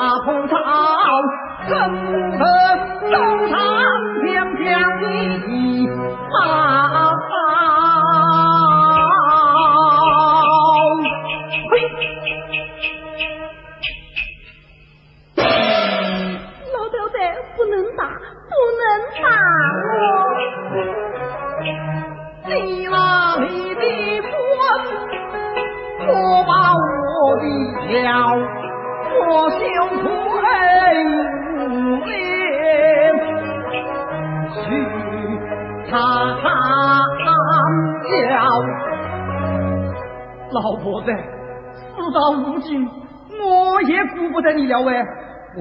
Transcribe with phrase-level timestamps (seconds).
[0.00, 0.39] الله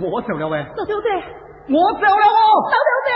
[0.02, 1.08] 我走了喂，老头子。
[1.68, 2.40] 我走了哦，
[2.72, 3.10] 老头子。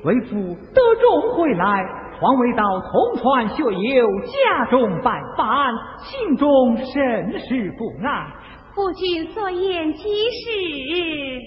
[0.06, 0.36] 为父
[0.72, 1.84] 得中回来，
[2.20, 8.30] 慌未到同船学友家中拜访，心中甚是不安。
[8.72, 11.40] 夫君所言极是。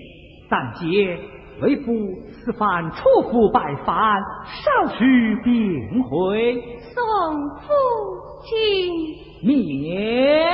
[0.49, 1.17] 三姐，
[1.61, 1.93] 为父
[2.33, 6.61] 此番出府拜访，少许便回。
[6.81, 6.99] 送
[7.61, 7.71] 夫
[8.43, 8.91] 君
[9.41, 10.53] 免。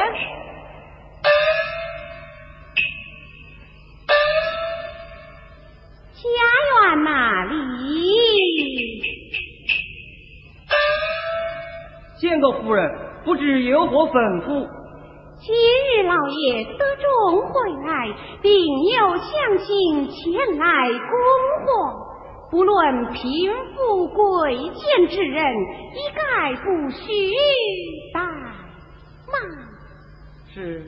[6.16, 6.22] 家
[6.88, 7.54] 园哪里？
[12.18, 12.90] 见过夫人，
[13.26, 14.66] 不知有何吩咐？
[15.42, 17.06] 今日老爷得中
[17.52, 17.54] 回
[17.86, 17.92] 来，
[18.42, 18.50] 并
[18.84, 19.28] 有乡
[19.58, 21.12] 亲前来恭
[21.66, 21.68] 贺。
[22.50, 25.54] 不论贫富贵贱之人，
[25.94, 27.04] 一概不许
[28.14, 28.18] 怠
[29.28, 29.36] 慢。
[30.54, 30.86] 是。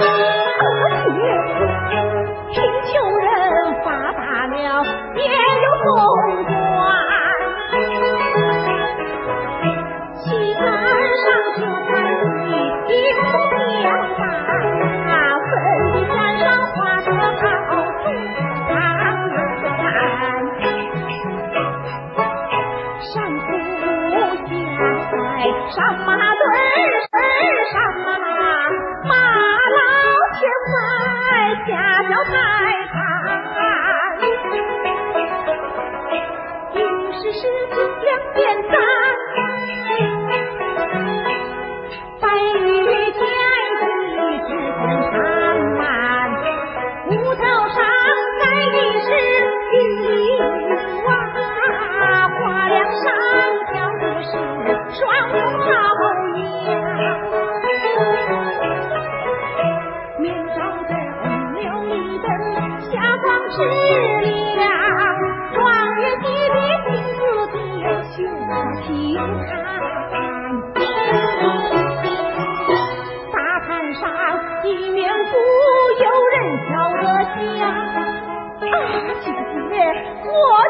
[0.00, 1.04] 何其，
[2.52, 2.56] 贫
[2.86, 3.26] 穷人
[3.84, 4.56] 发达了
[5.14, 5.86] 也有福。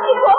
[0.08, 0.38] 吵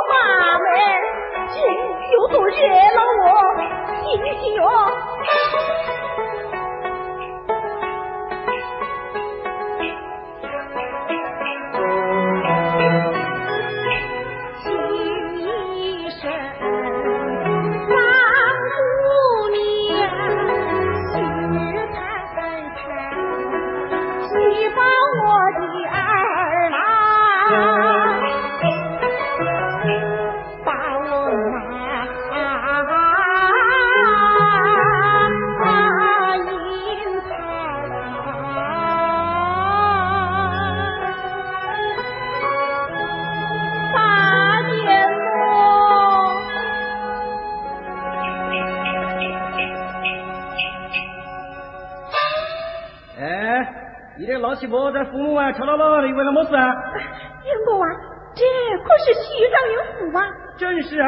[60.59, 61.07] 正是啊。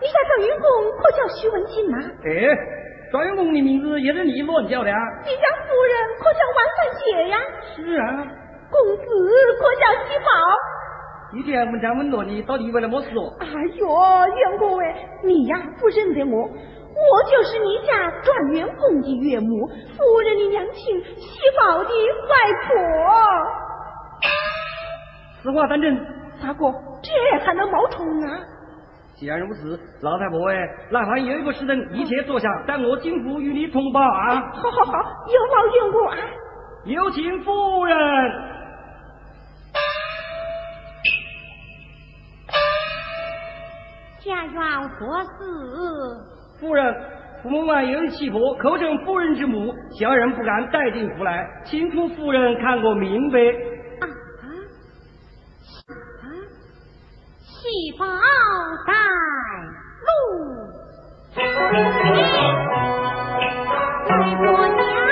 [0.00, 0.66] 你家状元公
[0.98, 1.98] 可叫徐文锦呐？
[2.24, 2.30] 哎，
[3.10, 4.98] 状元公的名字也是你乱叫的啊？
[5.24, 7.36] 你家夫人可叫万三姐呀？
[7.74, 8.26] 是啊。
[8.70, 9.02] 公子
[9.58, 10.30] 可叫喜宝？
[11.32, 13.34] 一天问讲问多，你到底为了么事哦？
[13.40, 13.86] 哎呦，
[14.36, 16.42] 袁公哎，你呀不认得我。
[16.94, 22.34] 我就是你家状元公的岳母，夫人的娘亲，喜宝的外
[22.68, 22.72] 婆。
[25.42, 25.96] 此话当真？
[26.42, 26.72] 大哥，
[27.02, 28.38] 这还能冒充啊？
[29.14, 30.56] 既然如此，老太婆哎，
[30.90, 34.34] 那凡有一个时辰，一切坐下，待我进府与你通报啊！
[34.52, 34.92] 好好好，
[35.28, 36.16] 有劳用过啊！
[36.84, 37.96] 有请夫人。
[44.20, 45.28] 家园何事？
[46.58, 46.94] 夫人，
[47.44, 53.38] 驸外有一气婆，口称夫人之母，小人不敢带进府来，请出夫人看个明白。
[57.76, 58.06] 一包
[58.86, 58.92] 带
[60.06, 60.12] 路，
[64.06, 64.14] 来
[64.46, 65.03] 我家。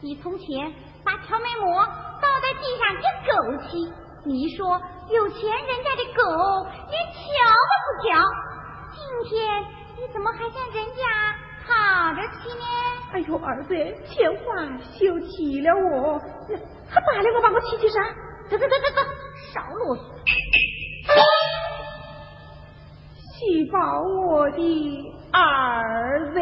[0.00, 0.72] 你从前
[1.04, 1.84] 把荞麦馍
[2.22, 3.32] 倒在地上给狗
[3.64, 3.74] 吃，
[4.24, 6.22] 你说有钱人家的狗
[6.88, 7.18] 连瞧
[7.66, 8.14] 都不瞧，
[8.94, 9.60] 今天
[9.96, 11.02] 你怎么还向人家
[11.66, 12.64] 讨着吃呢？
[13.12, 13.74] 哎呦，儿子，
[14.06, 14.46] 钱花
[14.92, 16.16] 休气了我，
[16.88, 18.00] 还打了我把我气气啥？
[18.48, 19.02] 走走走走走，
[19.52, 20.00] 少啰嗦。
[23.34, 23.78] 气饱
[24.28, 24.58] 我的
[25.32, 26.38] 儿子。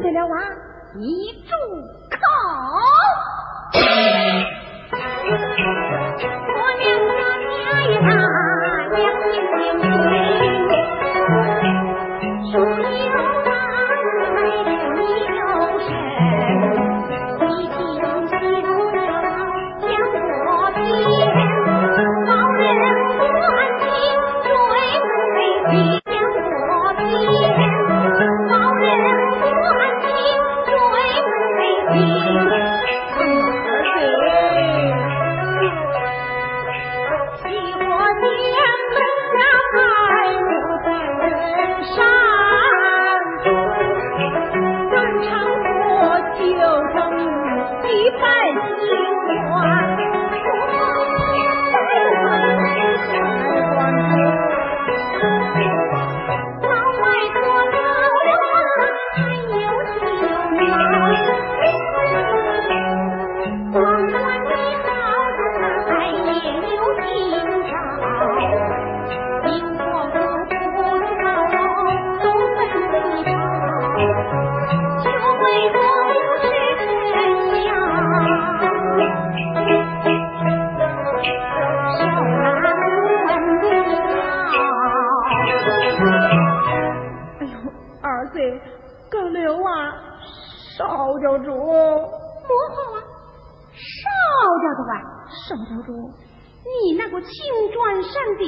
[0.00, 0.40] 得了啊！
[0.98, 1.50] 一住
[2.10, 2.18] 口！
[6.56, 7.10] 我娘他
[7.46, 7.48] 娘
[7.92, 8.19] 一他。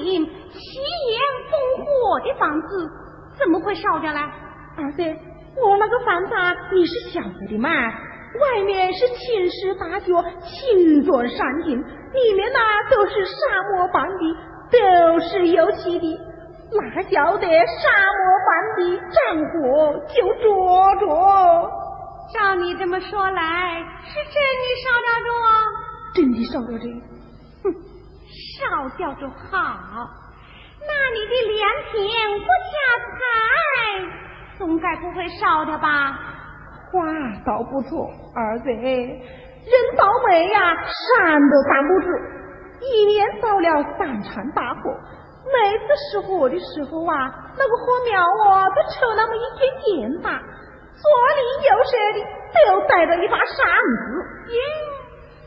[0.00, 0.61] 顶七
[1.11, 1.20] 言
[1.50, 1.52] 烽
[1.84, 2.90] 火的房子，
[3.38, 4.20] 怎么会烧掉呢？
[4.76, 5.16] 二婶，
[5.62, 6.34] 我那个房子
[6.75, 12.58] 你是晓得的嘛，外面是青石大脚，青砖山顶，里面呢
[12.90, 14.37] 都是沙漠般的，
[14.72, 16.20] 都是油漆的。
[16.72, 17.84] 哪晓得沙
[18.16, 18.80] 漠般的
[19.12, 19.12] 战
[19.52, 21.70] 火就灼灼？
[22.32, 25.49] 照你这么说来，是真的烧掉着啊！
[26.14, 27.12] 真的烧掉着。
[28.71, 30.09] 少叫着好。
[30.85, 31.95] 那你的良田
[32.40, 32.75] 不下
[33.12, 33.19] 菜，
[34.59, 36.19] 总该不会少的吧？
[36.90, 36.99] 话
[37.47, 42.07] 倒不错，儿子，人倒霉呀，山都挡不住。
[42.81, 44.90] 一年遭了三场大火，
[45.47, 51.02] 每次失火的时候啊，那个火苗啊都抽那么一点点大，左
[51.37, 52.21] 邻右舍的
[52.66, 54.59] 都带着一把扇子，耶，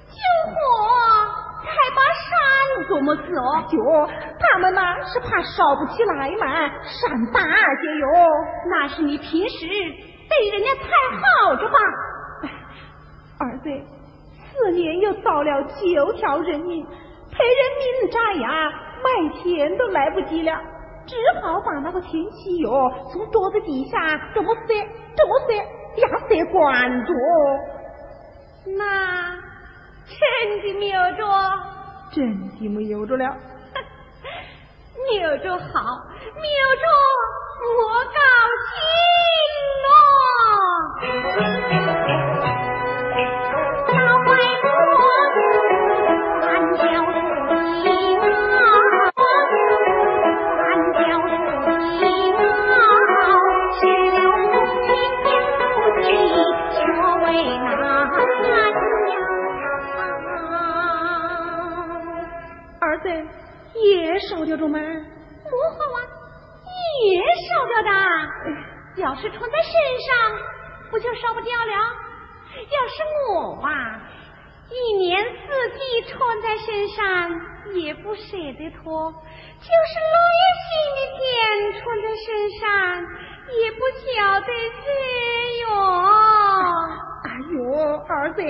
[0.07, 0.15] 救
[0.49, 0.55] 火。
[1.75, 3.63] 还把扇怎么子哦？
[3.69, 3.77] 就
[4.39, 8.07] 他们呢是怕烧不起来嘛，扇大些哟。
[8.69, 11.77] 那是你平时对人家太好着吧？
[13.39, 13.69] 儿子，
[14.49, 18.71] 四年又遭了九条人命，赔人命债呀，
[19.03, 20.57] 卖钱都来不及了，
[21.05, 23.97] 只好把那个钱气哟从桌子底下
[24.33, 24.73] 这么塞，
[25.15, 25.57] 这么塞，
[26.01, 27.13] 压塞关着。
[28.77, 29.44] 那。
[30.07, 30.17] 真
[30.61, 31.25] 的没有着，
[32.11, 33.25] 真的没有着了。
[35.09, 35.65] 没有着好，
[36.35, 36.83] 没有着
[37.81, 38.19] 我高
[38.71, 38.73] 兴
[39.85, 39.87] 咯。
[64.55, 64.79] 烧掉着吗？
[64.79, 65.99] 不好啊，
[67.03, 67.89] 也烧掉的。
[68.95, 70.39] 要是穿在身上，
[70.89, 71.73] 不就烧不掉了？
[72.55, 73.99] 要是我啊，
[74.69, 77.29] 一年四季穿在身上
[77.73, 81.21] 也不舍得脱，就是落叶新的天
[81.73, 82.25] 穿在身
[82.59, 82.63] 上
[83.59, 84.87] 也不晓得热
[85.63, 85.67] 哟。
[87.25, 87.59] 哎呦，
[88.07, 88.47] 儿子，你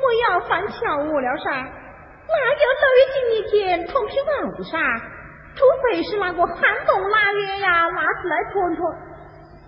[0.00, 1.80] 莫要犯巧我了噻。
[2.26, 4.78] 那就等于今一天穿皮袄子噻，
[5.54, 8.92] 除非是那个寒冬腊月呀，拿出来穿穿，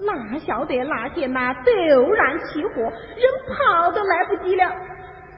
[0.01, 2.83] 哪晓得那天呐陡然起火，
[3.17, 4.67] 人跑都来不及了。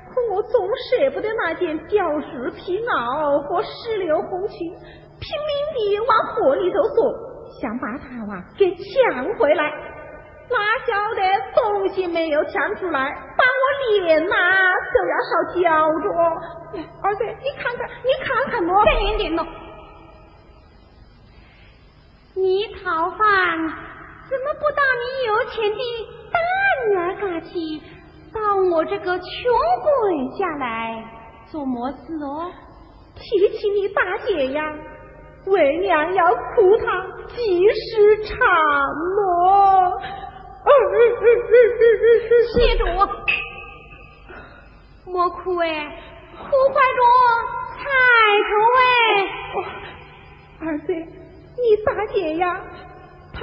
[0.08, 4.56] 可我总舍不得那件吊饰皮袄和石榴红裙，
[5.20, 7.12] 拼命地往火里头锁，
[7.60, 9.70] 想把它哇给抢回来。
[10.50, 10.56] 哪
[10.86, 11.20] 晓得
[11.54, 13.04] 东西没有抢出来，
[13.36, 13.62] 把我
[14.00, 14.34] 脸呐
[14.94, 16.08] 都要烧焦着。
[17.02, 19.44] 儿子，你看看，你看看我，点点了。
[22.40, 23.18] 你讨饭
[24.28, 25.80] 怎么不到你有钱的
[26.30, 26.38] 大
[26.86, 27.50] 女儿家去，
[28.32, 28.38] 到
[28.70, 29.26] 我这个穷
[29.82, 31.04] 鬼家来
[31.50, 32.52] 做么事哦？
[33.16, 34.62] 提起你大姐呀，
[35.46, 38.36] 为娘要哭她几时长
[39.16, 40.00] 么。
[42.54, 42.84] 歇着，
[45.06, 45.66] 莫哭哎，
[46.36, 47.00] 哭坏着
[47.74, 47.78] 踩
[48.48, 48.80] 着哎。
[50.60, 50.92] 儿子，
[51.60, 52.62] 你大姐呀，
[53.32, 53.38] 她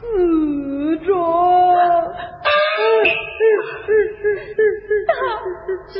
[0.00, 1.08] 死着。
[5.06, 5.12] 大
[5.88, 5.94] 姐，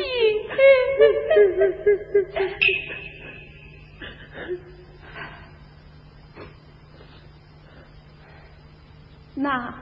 [9.36, 9.74] 那。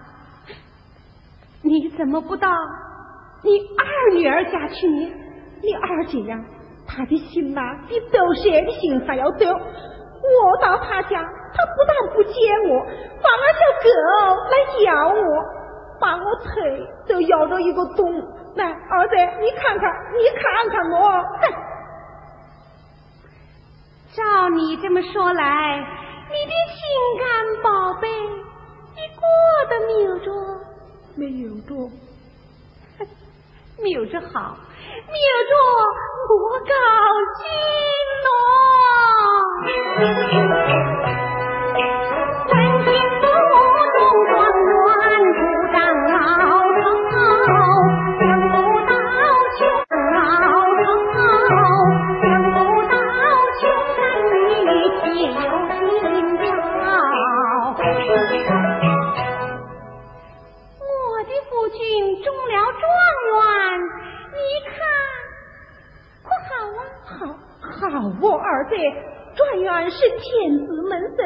[1.64, 2.50] 你怎么不到
[3.44, 5.12] 你二女儿家去呢？
[5.62, 6.44] 你二姐呀，
[6.84, 9.60] 她的心呐比窦蛇的心还要陡。
[10.22, 11.20] 我到他家，
[11.54, 12.32] 他不但不接
[12.68, 12.80] 我，
[13.20, 13.88] 反而叫狗
[14.50, 14.54] 来
[14.84, 15.20] 咬我，
[16.00, 18.04] 把我腿都咬着一个洞。
[18.54, 20.98] 来，儿子，你看看，你看看我。
[21.40, 21.42] 哼
[24.14, 25.78] 照你这么说来，
[26.28, 26.78] 你的心
[27.18, 29.24] 肝宝贝，你过
[29.70, 30.30] 得没有着。
[31.14, 31.90] 没有着，
[33.82, 34.56] 没有着好，
[35.08, 35.52] 没有着
[36.28, 36.74] 我高
[37.38, 37.40] 兴
[39.62, 39.70] 人
[42.82, 43.22] 间不
[43.92, 43.96] 中
[44.26, 44.34] 状
[44.66, 44.78] 元
[45.38, 45.40] 不
[45.72, 45.74] 长
[46.10, 46.44] 老头
[48.18, 48.44] 想不
[48.88, 48.90] 到
[49.56, 49.58] 穷
[50.14, 50.44] 老头
[52.20, 52.46] 想不
[52.90, 52.92] 到
[53.60, 53.62] 穷
[53.94, 53.96] 山
[54.34, 54.36] 里
[54.98, 55.34] 且有
[56.00, 56.02] 情
[58.44, 58.46] 朝
[60.80, 61.80] 我的父亲
[62.24, 62.82] 中了状
[63.28, 63.30] 元
[64.32, 64.70] 你看
[66.24, 66.78] 可好啊
[67.62, 68.74] 好好啊二姐
[69.52, 71.18] 子状元是天子门生，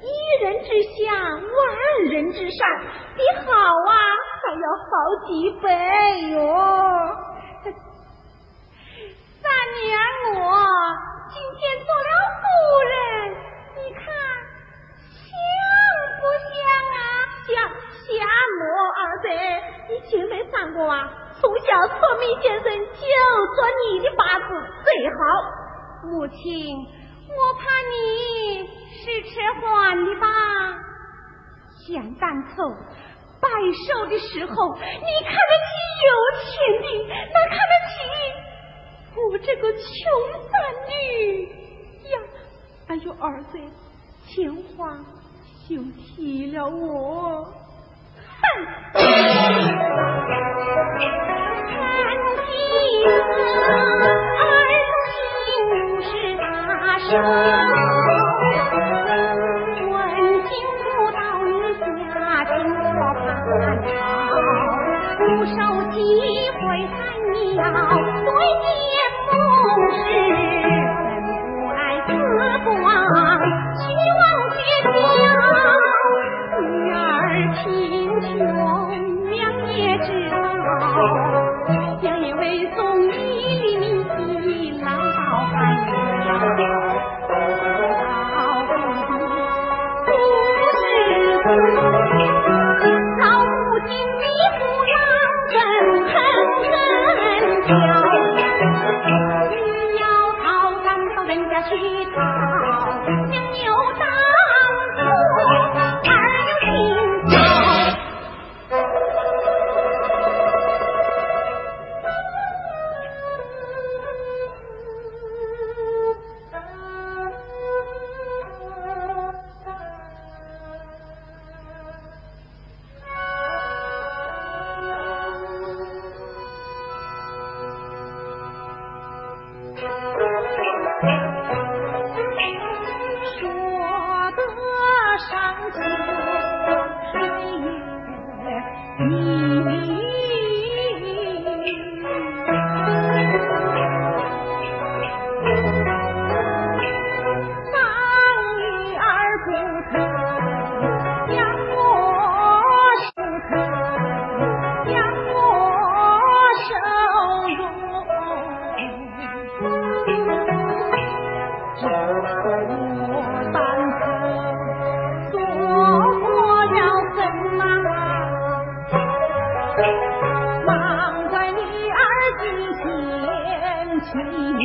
[0.00, 1.40] 一人之下，万
[2.10, 2.66] 人之上，
[3.14, 3.92] 比好啊
[4.42, 4.88] 还要好
[5.26, 5.68] 几倍
[6.30, 6.38] 哟。
[9.42, 9.44] 三
[9.76, 9.98] 女儿
[10.32, 10.40] 我
[11.28, 12.08] 今天做了
[12.40, 12.42] 夫
[12.88, 12.94] 人，
[13.76, 14.02] 你看
[15.12, 15.28] 像
[16.20, 16.56] 不像
[16.88, 16.96] 啊？
[17.46, 17.52] 像
[18.08, 18.12] 像
[18.60, 18.64] 我
[18.96, 19.28] 儿子，
[19.90, 20.96] 你前没算过啊？
[21.38, 21.66] 从小
[21.98, 23.04] 算命先生就
[23.56, 24.48] 做你的八字
[24.84, 25.14] 最好。
[26.04, 26.86] 母亲，
[27.36, 27.94] 我怕你
[28.92, 29.62] 是吃欢
[30.04, 30.24] 的吧？
[31.86, 32.52] 想当初
[33.40, 33.48] 拜
[33.86, 35.68] 寿的时候，你看得起
[36.06, 36.42] 有钱
[36.80, 36.86] 的，
[37.32, 37.92] 哪看得起
[39.16, 39.80] 我这个穷
[40.50, 40.52] 三
[40.88, 40.92] 女
[42.10, 42.14] 呀？
[42.88, 43.58] 哎呦，儿子，
[44.26, 44.98] 钱花
[45.68, 47.44] 休提了我。
[48.40, 48.42] 哼！
[57.06, 58.23] Master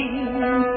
[0.10, 0.68] dream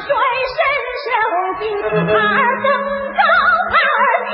[0.00, 0.08] 帅
[0.54, 0.58] 身
[1.04, 1.08] 手
[1.58, 2.20] 兵，二
[2.62, 2.66] 更
[3.12, 3.20] 高
[3.72, 3.76] 二
[4.26, 4.30] 低，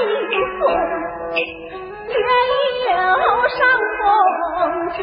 [2.09, 2.17] 月
[2.91, 2.99] 有
[3.49, 3.61] 伤
[4.39, 4.51] 风
[4.91, 4.99] 之。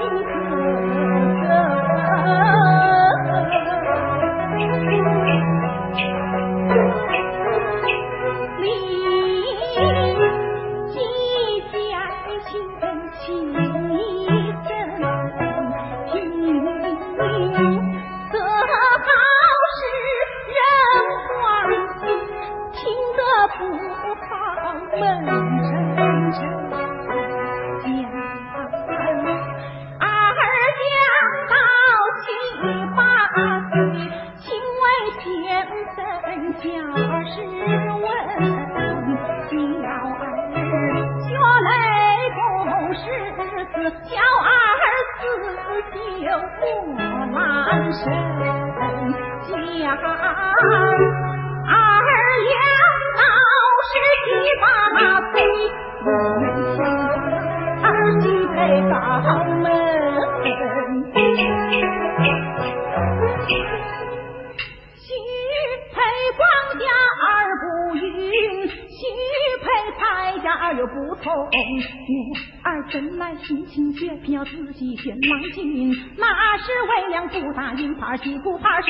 [72.07, 78.87] 女儿真来心情绝偏要自己先忙紧那时为娘不答应怕儿媳妇怕受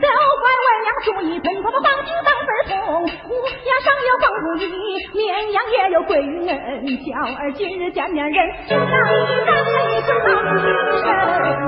[0.00, 0.08] 都
[0.40, 3.32] 怪为娘主意通她把当顶当儿从乌
[3.66, 10.48] 鸦上有凤土地绵羊也有贵人小儿今日见面人就像一个大一声到处
[10.98, 11.67] 寻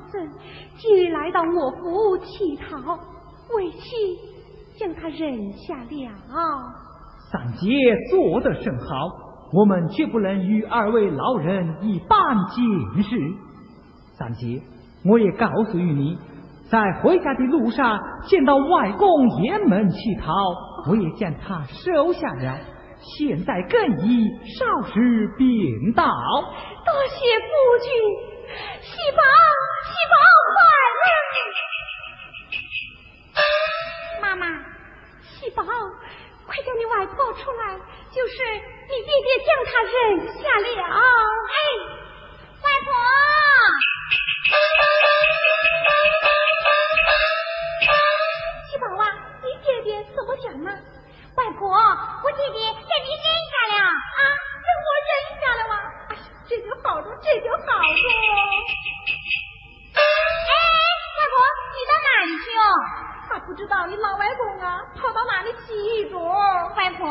[0.00, 0.30] 为生。
[0.76, 2.98] 今日来到我府乞讨，
[3.54, 4.18] 为妻
[4.78, 5.86] 将他忍下了。
[7.30, 7.68] 三姐
[8.10, 8.86] 做得甚好，
[9.52, 12.18] 我们绝不能与二位老人一般
[12.50, 13.16] 见识。
[14.14, 14.62] 三姐，
[15.04, 16.18] 我也告诉于你，
[16.70, 20.32] 在回家的路上见到外公雁门乞讨。
[20.88, 22.58] 我也将他收下了，
[22.98, 24.26] 现在更已
[24.58, 26.04] 少时便到。
[26.04, 27.50] 多谢夫
[27.84, 27.92] 君，
[28.82, 29.22] 喜宝，
[29.86, 30.14] 喜宝
[30.50, 30.58] 快
[31.00, 31.04] 乐。
[34.20, 34.44] 妈妈，
[35.22, 35.62] 喜宝，
[36.46, 37.78] 快叫你外婆出来，
[38.10, 38.34] 就是
[38.88, 39.92] 你爹爹将他认
[40.42, 40.66] 下了。
[41.48, 41.54] 哎，
[42.62, 42.88] 外婆。
[51.36, 54.20] 外婆，我姐姐给你认下了啊，
[54.60, 55.72] 给我认下了吗？
[56.10, 56.20] 哎呀，
[56.50, 58.02] 这就好着，这就好着。
[59.94, 60.02] 哎，
[61.14, 61.38] 外婆，
[61.70, 62.74] 你到哪里去哦？
[63.30, 66.18] 还不知道你老外公啊，跑到哪里去着？
[66.74, 67.06] 外婆，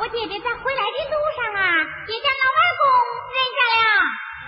[0.00, 1.62] 我姐姐在回来的路上啊，
[2.08, 2.82] 也将老外公
[3.30, 3.86] 认下了。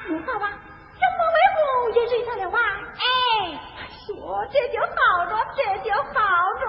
[0.09, 0.51] 你看吧？
[0.99, 2.59] 将老外公也认下了哇？
[2.59, 3.07] 哎，
[3.55, 4.19] 哎呦，
[4.51, 4.91] 这就好
[5.31, 6.11] 着，这就好
[6.59, 6.67] 着。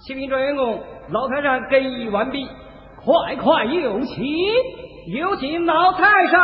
[0.00, 2.46] 启禀状元公，老太上更衣完毕，
[3.02, 4.16] 快快有请，
[5.12, 6.40] 有请老太上。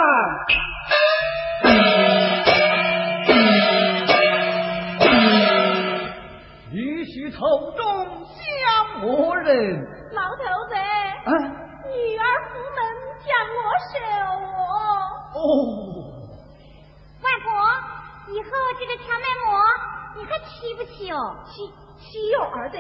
[6.73, 9.87] 女婿头中相我人。
[10.11, 11.31] 老头子，啊，
[11.87, 12.79] 女儿府门
[13.23, 13.57] 将我
[13.87, 13.95] 收
[14.51, 14.59] 我。
[15.39, 15.39] 哦，
[17.23, 17.47] 外婆，
[18.33, 18.51] 以后
[18.81, 19.47] 这个荞麦馍
[20.17, 21.39] 你还吃不吃哦？
[21.47, 21.63] 吃
[22.03, 22.79] 吃哟，儿子。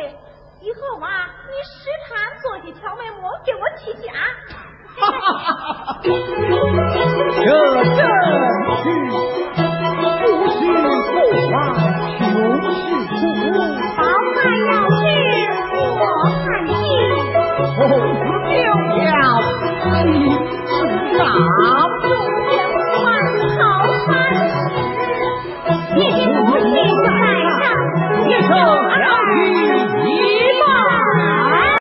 [0.62, 4.12] 以后啊，你时常做些荞麦馍给我吃下。
[4.12, 4.65] 哈哈哈哈哈！
[4.98, 6.08] 哈哈哈哈哈这
[7.52, 8.06] 阵
[8.82, 9.35] 势